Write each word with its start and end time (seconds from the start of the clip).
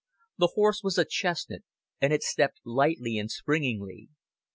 The 0.39 0.47
horse 0.55 0.81
was 0.81 0.97
a 0.97 1.05
chestnut, 1.05 1.61
and 2.01 2.11
it 2.11 2.23
stepped 2.23 2.61
lightly 2.65 3.19
and 3.19 3.29
springily. 3.29 4.09